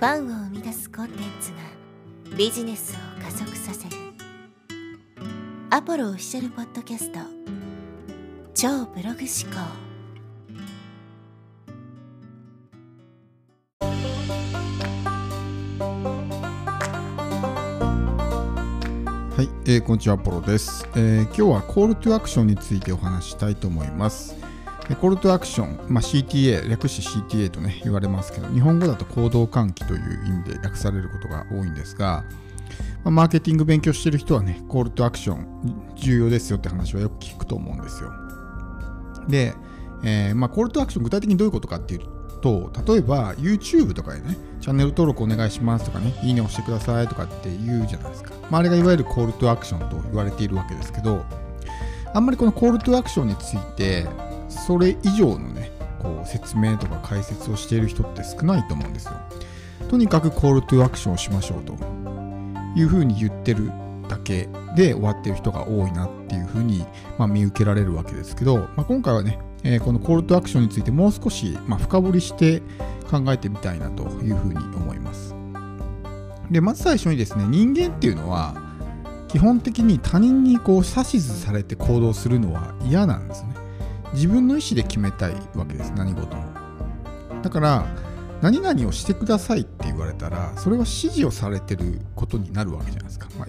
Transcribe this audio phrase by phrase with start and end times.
[0.00, 1.58] ファンを生み出すコンテンツが
[2.34, 3.96] ビジネスを加速させる。
[5.68, 7.18] アポロオフィシャルポッドキャスト。
[8.54, 9.60] 超ブログ思考。
[19.36, 24.39] はい、えーこんにちは、アポロです、えー今日はコールトゥアクションについてお話ししたいと思います。
[24.96, 32.24] コールトアクション、まあ、CTA、略して CTA とね、言われますけど、日本語だと行動喚起という意味で訳されることが多いんですが、
[33.04, 38.12] まあマーケティング勉強してる人はね、コールトアクション重要ですよって話はよく聞くと思うんですよ。
[39.28, 39.54] で、
[40.02, 42.00] えーまあ、コールトアクション具体的にどういうことかっていう
[42.40, 48.32] と、例えば YouTube とかでね、チャンネル登録お願いしますとかね、いいね押してくださいとかって言うじゃないですか。
[48.50, 51.24] まあ、あれがいわゆるコールトアクションと言われているわけですけど、
[52.12, 54.06] あんまりこのコールトアクションについて、
[54.50, 59.12] それ以上のね、こう説明とか解説をしている人って少ないと思うんですよ。
[59.88, 61.74] とにかくコールトゥアクションをしましょうと
[62.76, 63.72] いうふうに言ってる
[64.08, 66.84] だけで終わってる人が多いなっていうふうに、
[67.18, 72.62] まあ、見受けられるわけですけど、まあ、今回はね、えーこのコールトゥアクションについてもう少し、まあ、深掘りして
[73.10, 75.34] 考えてみたいなというふうに思います。
[76.50, 78.54] で、まず最初にですね、人間っていうのは、
[79.28, 83.54] 基本的に他人にこう指図されて行動するのは嫌なんですね。
[84.12, 86.44] 自分の意思で決めたいわけです、何事も。
[87.42, 87.86] だから、
[88.42, 93.28] 何々をしてくださいって言われたら、それは指示をされてることになるわけじゃないですか。
[93.38, 93.46] まあ、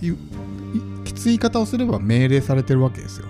[1.05, 3.27] きつい言い方をすれば命令されてるわけですよ。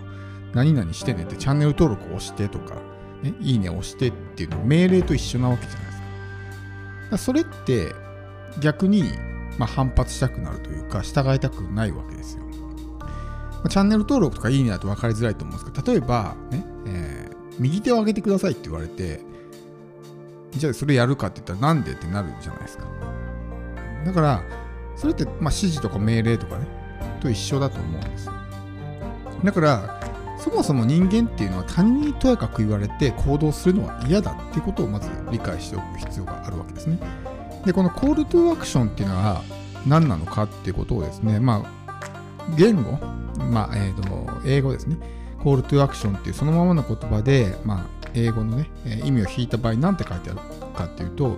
[0.53, 2.75] 何々してねって、チャンネル登録を押してとか、
[3.21, 7.09] ね、いいねを押してっていうのは命令と一緒なわけじゃないですか。
[7.11, 7.93] かそれって
[8.59, 9.03] 逆に、
[9.57, 12.43] まあ、反発したくなるというか、従いたくないわけですよ。
[13.69, 17.10] チャンネル登録とかいいねだと分かりづらいと思うんですけど、例えば、ね、え
[17.61, 19.19] 右手を上げてくださいって言われて、
[20.51, 22.85] じゃあそれやるかって言ったらなんでってなるじゃないですか。
[24.03, 24.43] だから、
[24.95, 26.65] それって、まあ、指示とか命令とかね、
[27.21, 28.33] と一緒だと思うんですよ。
[29.43, 30.01] だから、
[30.39, 36.97] そもそも人間っていうのは他人にとやかく言われて行動するのは嫌だっていうことをまず理解しておく必要があるわけですね。
[37.63, 39.43] で、このコールトゥアクションっていうのは
[39.85, 42.97] 何なのかっていうことをですね、まあ、言語、
[43.51, 44.97] まあ、えーと、英語ですね。
[45.43, 48.69] コールトゥアクションっていうそのままの言葉で、まあ、英語のね、
[49.03, 50.39] 意味を引いた場合何て書いてある
[50.75, 51.37] かっていうと、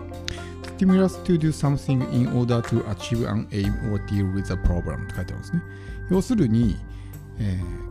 [0.78, 5.04] stimulus to do something in order to achieve an aim or deal with a problem
[5.04, 5.62] って書いてあるんですね。
[6.10, 6.76] 要するに、
[7.40, 7.84] えー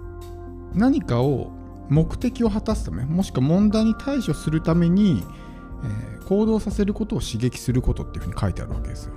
[0.75, 1.51] 何かを
[1.91, 5.23] 目的を果たすため、もしくは問題に対処するために、
[5.85, 9.13] えー行動させることを刺激することっていうふうに書いてあるわけですよ。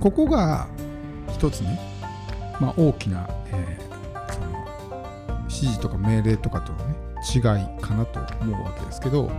[0.00, 0.68] ここが
[1.32, 1.80] 一つね、
[2.60, 3.87] まあ、大きな、えー
[5.58, 6.96] 指示とか命令とかとのね
[7.34, 7.42] 違い
[7.80, 9.30] かなと思うわけですけど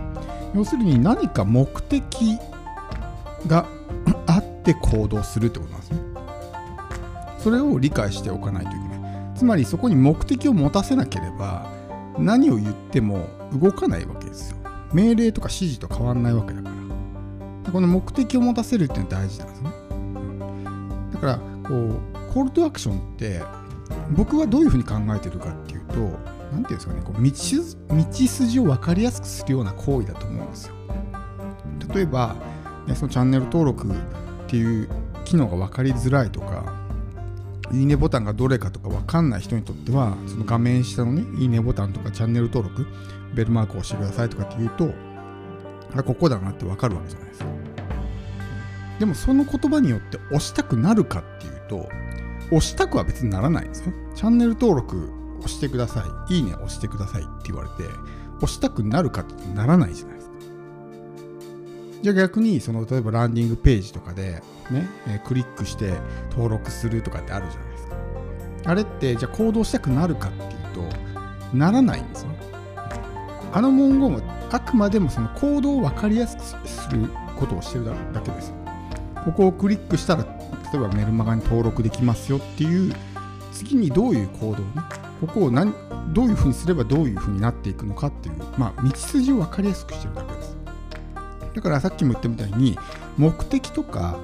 [0.54, 2.38] 要するに何か目的
[3.46, 3.66] が
[4.26, 5.98] あって行動するってことなんですね。
[7.38, 9.00] それを理解しておかないといけない。
[9.34, 11.70] つまりそこに目的を持たせなければ
[12.18, 13.26] 何を言っても
[13.58, 14.58] 動かないわけですよ。
[14.92, 16.68] 命令とか指示と変わんないわけだか
[17.64, 17.72] ら。
[17.72, 19.70] この目的を持たせるっていうのは大事なんですね。
[21.14, 23.42] だからこうコールトアクションって
[24.10, 25.98] 僕はどういうふうに考えてるかってと
[26.52, 30.74] 何ていうんですかねこう道筋道筋を分かりやすくするような行為だと思うんですよ。
[31.94, 32.36] 例えば、
[32.86, 33.94] ね、そのチャンネル登録っ
[34.46, 34.88] ていう
[35.24, 36.72] 機能が分かりづらいとか
[37.72, 42.86] いいねボタンがどれかとか分かんない人にとってはその画面下のねいいねボタンとかチャンネル登録
[43.34, 44.92] ベルマークを押してくださいとかって言うと
[45.94, 47.46] あここだなって分かるわけじゃないですか。
[48.98, 51.88] でもその言葉によって押したくなるかっていうと
[52.46, 53.92] 押したくは別にならないんですよ。
[54.14, 56.34] チャンネル登録押してください。
[56.36, 57.90] いいね押してくださいって言われて
[58.36, 60.34] 押したくなるかってならないじゃないですか。
[62.02, 65.94] じゃあ逆にその例えばランディングページとかでね、えクリックして
[66.30, 67.96] 登録するとかってあるじゃないですか。
[68.66, 70.50] あれってじゃあ行動したくなるかっていう
[71.50, 72.30] とならないんですよ。
[73.52, 78.52] あの文言はあくまでもその行動を分かりやすくすることをしてるだけです。
[79.24, 80.22] ここをクリックしたら
[80.72, 82.94] 例えばメルマガに登録できますよっていう
[83.52, 84.64] 次にどういう行動をね
[85.20, 85.74] ここを何
[86.12, 90.56] どういうふうにすればどういうふうになっていくのかっていうまあ道筋を分かりやすくしてるだけです。
[91.54, 92.78] だからさっきも言ったみたいに
[93.18, 94.18] 目的とか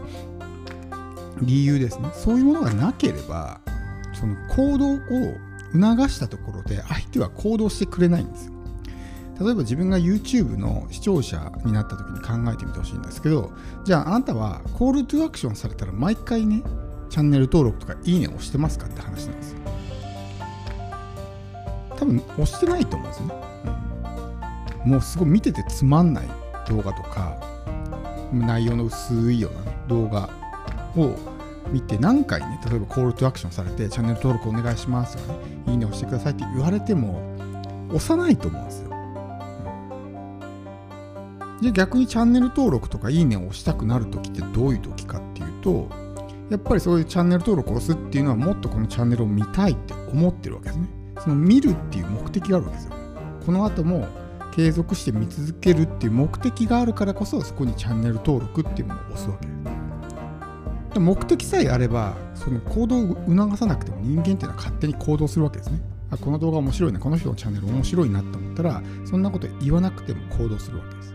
[1.43, 2.10] 理由ですね。
[2.14, 3.60] そういうものがなければ
[4.14, 4.98] その行動を
[5.72, 8.52] 促したところで相手は行動してくれないんですよ。
[9.38, 13.52] 例えば自分が YouTube の視聴者になった時に考えてみてほしいんですけど
[13.84, 16.62] じゃああなたはコールトゥアクションされたら毎回ね
[17.10, 19.66] チャンネル登録とかいいねを押してますかって話なんですよ。
[21.96, 23.34] 多分押してないと思うんですよね、
[23.70, 23.76] うん
[24.87, 26.28] もうすごい見ててつまんない
[26.69, 27.37] 動画とか
[28.32, 30.31] 内容の薄いようなね動画
[30.96, 31.16] を
[31.72, 37.20] 見て何回ね例えばコールトアクションされてチャンネル登録お願いしますとかねいいね押してくださいって言われても
[37.88, 38.90] 押さないと思うんですよ。
[41.62, 45.88] じゃあ逆にチャンネル登録とかいいねを押したくなる時ってどういう時かっていうと
[46.50, 51.06] やっぱりそういうチャンネル登録を押すっていうのはもっとこのチャンネルを見たいって思ってるわけですね。
[51.26, 52.93] その見るっていう目的があるわけですよ。
[53.44, 54.06] この後も
[54.55, 61.00] 継続して見続けるっていう目的があるからこそそこにチャンネル登録っていうものを押すわけで。
[61.00, 65.81] 目的さえあればその行動を促さなくても人間っていうのは勝手に行動するわけですね。
[66.11, 71.14] あこの動画面白いなこの人のチャンネル面白いなと思ったらそんなこと言わなくても行動するわけです。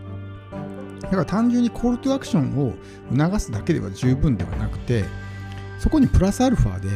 [1.00, 2.74] だから単純にコールトゥアクションを
[3.16, 5.06] 促すだけでは十分ではなくて
[5.78, 6.90] そこにプラスアルファで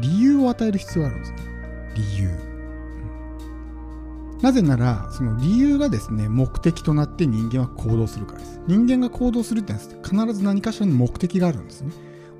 [0.00, 1.57] 理由を与える必要があるんですね。
[1.98, 2.30] 理由。
[4.40, 8.60] なぜなら、その理由がですね、目的となって人間は行動するからです。
[8.68, 9.84] 人間が行動するってのは
[10.28, 11.92] 必ず何かしらの目的があるんですね。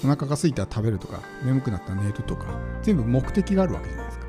[0.04, 2.46] お腹が空いたら食べるとか、眠くなったら寝るとか、
[2.82, 4.26] 全部目的があるわけじゃないですか。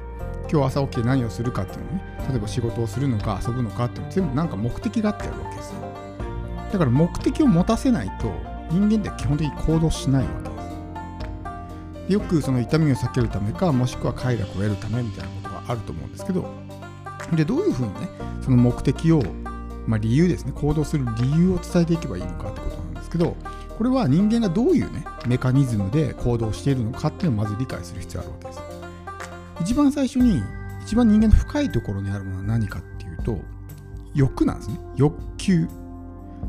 [0.51, 5.75] 今日朝起きて何をするかっていうのね、例えば仕事をするのか遊ぶのかっていうの全部なんか目的があってあるわけですよ。
[6.71, 8.31] だから目的を持たせないと
[8.71, 10.48] 人間って基本的に行動しないわけ。
[12.09, 16.49] よくその痛みを避けるためか、もしくは快楽を得るためみたいなことがあると思うんですけど、
[17.33, 18.09] で、どういうふうにね、
[18.41, 19.21] その目的を、
[19.85, 23.37] まあ、理由ですね、行動する理由を伝えていけばいいのかってことなんですけど、
[23.77, 28.59] これは人間がどういうね、メカニズムで行動しているのかっていうのをまず理解する必要があるわけです。
[29.61, 30.41] 一番最初に、
[30.81, 33.39] 一番人間の深いところにあるものは何かっていうと、
[34.15, 34.79] 欲なんですね。
[34.95, 35.67] 欲求。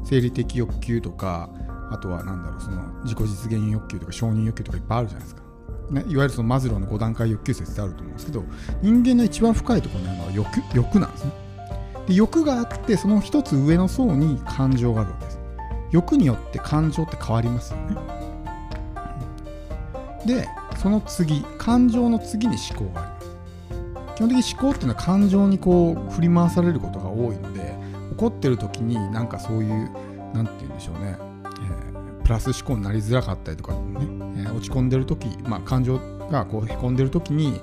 [0.05, 1.51] 生理的欲求とか、
[1.91, 5.50] あとは何だろう、その自己実現欲求とか承認欲求とかいっぱいあるじゃないですか。
[5.91, 8.45] ね、いわゆるそのマズローの5段階欲求説ってあると思うんですけど
[8.81, 11.33] 人間の一番深いところにあるのは欲欲なんですね。
[12.07, 15.41] で欲があってその一つ上の層に感情があるわけです。
[15.91, 17.97] 欲によって感情って変わりますよね。
[20.27, 20.49] で
[20.79, 23.31] その次感情の次に思考があります。
[24.15, 27.75] 基本的に思考っていうのは感情にこう振り回されることが多いので
[28.13, 29.91] 怒ってる時になんかそういう
[30.35, 31.19] 何て言うんでしょうね。
[32.23, 34.07] プラス思考になりづらかったりとかね、
[34.61, 35.99] 落ち込んでる時、まあ、感情
[36.31, 37.61] がこうへこんでる時に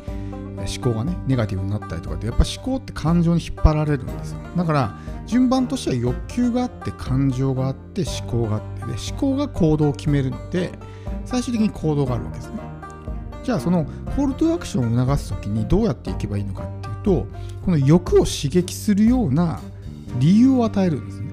[0.57, 4.39] 思考がねネガティブになったりとかでやっぱ思考って感情に引っ張られるんですよ。
[4.57, 4.97] だから
[5.27, 10.71] 順番としては欲求があって感情があって思考があってで思考が行動を決めるので
[11.25, 12.57] 最終的に行動があるわけですね。
[13.43, 13.85] じゃあその
[14.15, 17.27] コールトアクションを促す時にどうやっていけばいいのかっていうと
[17.63, 19.61] この欲を刺激するような
[20.19, 21.27] 理由を与えるんですね。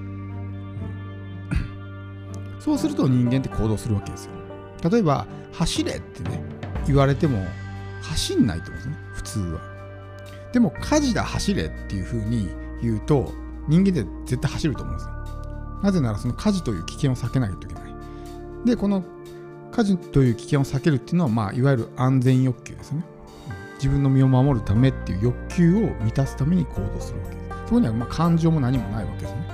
[2.59, 4.44] そうすると人間って行動するわけですよ。
[4.89, 6.41] 例えば、走れってね、
[6.85, 7.45] 言われても
[8.01, 9.61] 走んないと思うんですね、普通は。
[10.53, 12.49] でも、火事だ、走れっていう風に
[12.81, 13.31] 言うと、
[13.67, 15.13] 人間って絶対走ると思うんですよ。
[15.81, 17.83] なぜなら、その火事という危険を避けないといけない。
[18.65, 19.03] で、この
[19.71, 23.03] 火事という危険を避けるっていうのは、まあ、いわゆる安全欲求ですね。
[23.75, 27.45] 自分の身を守るためっていう欲求を満たすために行動するわけです。
[27.65, 29.49] そこにはま感情も何もないわけですね。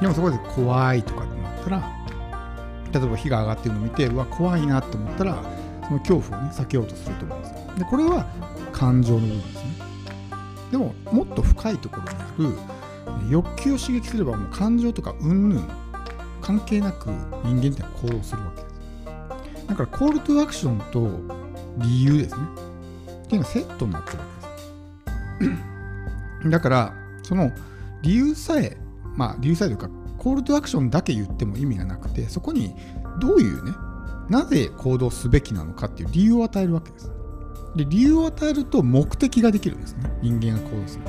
[0.00, 1.95] でもそこで怖いとかってなったら
[2.98, 5.42] 例えば火が上がってるのを見てうわ怖いなって思ったら
[5.86, 7.56] その恐怖をね避けようとすると思うんですよ。
[7.78, 8.26] でこれは
[8.72, 9.70] 感情の部分ですね。
[10.70, 11.96] でももっと深いとこ
[12.38, 15.68] ろにある欲求を刺激すればもう感情とかうんぬん
[16.40, 17.06] 関係なく
[17.44, 19.66] 人間って行動するわけです。
[19.68, 21.10] だからコールトゥアクションと
[21.78, 22.42] 理由ですね。
[23.24, 24.24] っていうのはセットになってるわ
[25.38, 25.52] けで
[26.44, 26.50] す。
[26.50, 27.50] だからその
[28.02, 28.76] 理由さえ
[29.16, 29.88] まあ、理由さえというか、
[30.26, 32.74] コールトアクションだけ言っても意味がなくて、そこに
[33.20, 33.70] どういうね、
[34.28, 37.12] なぜ行動すべきなのかっていう理由を与えるわけです。
[37.76, 40.10] で、理由を与えると目的ができるんですね。
[40.22, 41.04] 人間が行動する。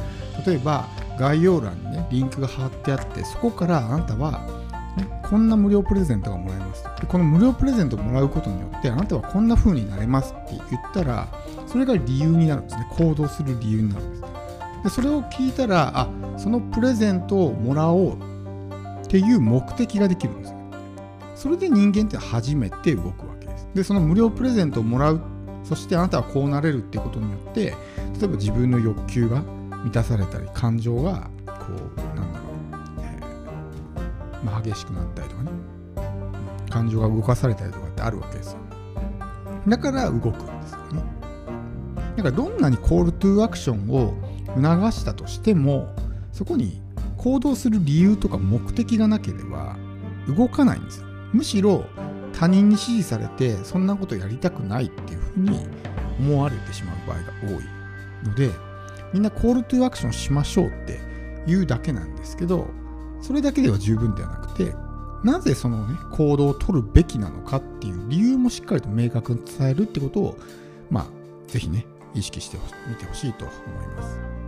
[0.45, 0.85] 例えば、
[1.17, 4.45] 概要欄にね、リンクが貼ってあって、そこからあなたは、
[4.95, 7.07] ね、こんな無料プレゼントがもらえますで。
[7.07, 11.27] この無料プレゼントをもらうことによって、あなたはこんな風になれますって言ったら、
[11.65, 12.87] それが理由になるんですね。
[12.91, 14.21] 行動する理由になるんです。
[14.83, 16.07] でそれを聞いたら、あ
[16.37, 18.36] そのプレゼントをもらおう
[19.07, 20.53] っていう目的ができるんです。
[21.35, 23.67] それで人間って初めて動くわけです。
[23.73, 25.21] でその無料プレゼントをもらう。
[25.63, 27.73] そしてあなたはこうなれるってことによって例え
[28.21, 29.41] ば自分の欲求が
[29.83, 31.65] 満たされたり感情がこ
[31.97, 32.51] うなんだろう、
[33.01, 35.51] え、まあ、激しくなったりとかね。
[36.69, 38.59] 感情が動かされたりとかってあるわけですよ。
[39.67, 41.03] だから動くんですよね。
[42.15, 44.13] だからどんなにコールトゥーアクションを
[44.55, 45.93] 促したとしても
[46.31, 46.81] そこに
[47.17, 49.75] 行動する理由とか目的がなければ
[50.27, 51.85] 動かないんですよむしろ
[52.33, 55.67] 他人に指示されてそんなことやりたくないっていうふうに
[56.19, 57.65] 思われてしまう場合が多い
[58.27, 58.51] ので
[59.13, 60.99] みんなコールトゥーアクションしましょうって
[61.47, 62.67] 言うだけなんですけど
[63.21, 64.75] それだけでは十分ではなくて
[65.23, 70.37] なぜそのね行動を取るべきなのかっていう理由もしっかりと明確に伝えるってことを
[70.91, 71.07] まあ
[71.47, 72.57] ぜひね意識して
[72.87, 74.46] みてほしいと思います。